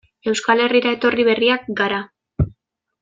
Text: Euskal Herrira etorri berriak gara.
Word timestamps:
Euskal 0.29 0.63
Herrira 0.63 0.93
etorri 0.97 1.27
berriak 1.29 1.69
gara. 1.83 2.01